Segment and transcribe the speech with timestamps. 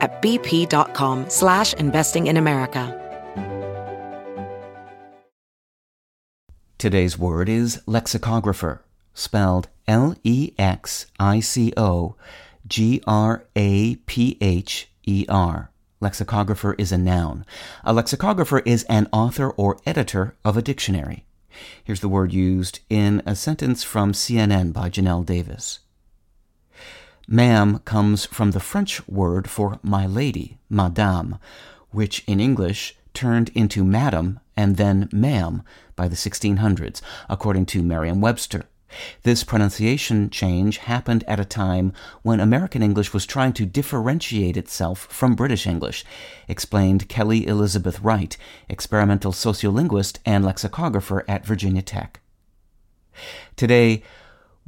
[0.00, 3.02] at bp.com slash investing in America.
[6.78, 12.16] Today's word is lexicographer, spelled L E X I C O
[12.66, 15.70] G R A P H E R.
[16.00, 17.46] Lexicographer is a noun.
[17.82, 21.24] A lexicographer is an author or editor of a dictionary.
[21.82, 25.78] Here's the word used in a sentence from CNN by Janelle Davis.
[27.28, 31.38] Ma'am comes from the French word for my lady, madame,
[31.90, 35.62] which in English turned into madam and then ma'am
[35.96, 38.66] by the 1600s, according to Merriam Webster.
[39.24, 41.92] This pronunciation change happened at a time
[42.22, 46.04] when American English was trying to differentiate itself from British English,
[46.46, 48.36] explained Kelly Elizabeth Wright,
[48.68, 52.20] experimental sociolinguist and lexicographer at Virginia Tech.
[53.56, 54.04] Today,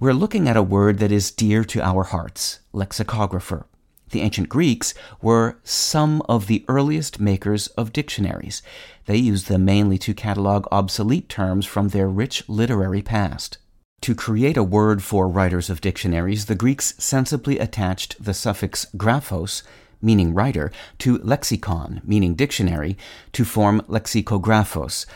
[0.00, 3.66] we're looking at a word that is dear to our hearts lexicographer.
[4.10, 8.62] The ancient Greeks were some of the earliest makers of dictionaries.
[9.06, 13.58] They used them mainly to catalog obsolete terms from their rich literary past.
[14.02, 19.64] To create a word for writers of dictionaries, the Greeks sensibly attached the suffix graphos,
[20.00, 22.96] meaning writer, to lexikon, meaning dictionary,
[23.32, 25.06] to form lexikographos,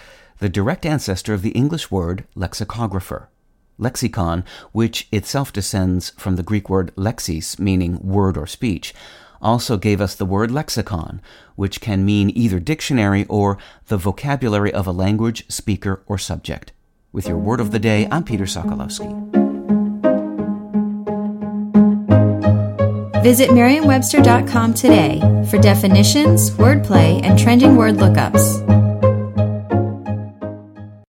[0.40, 3.28] the direct ancestor of the English word lexicographer.
[3.78, 8.94] Lexicon, which itself descends from the Greek word lexis, meaning word or speech,
[9.40, 11.20] also gave us the word lexicon,
[11.56, 13.58] which can mean either dictionary or
[13.88, 16.72] the vocabulary of a language, speaker, or subject.
[17.12, 19.10] With your word of the day, I'm Peter Sokolowski.
[23.22, 28.61] Visit Merriam-Webster.com today for definitions, wordplay, and trending word lookups.